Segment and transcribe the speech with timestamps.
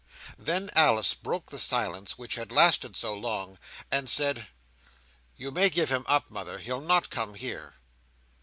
[0.39, 3.59] Then Alice broke the silence which had lasted so long,
[3.91, 4.47] and said:
[5.37, 6.57] "You may give him up, mother.
[6.57, 7.75] He'll not come here."